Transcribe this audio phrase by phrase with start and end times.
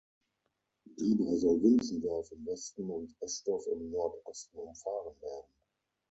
[0.97, 5.53] Dabei soll Wünschendorf im Westen, und Eschdorf im Nord-Osten umfahren werden.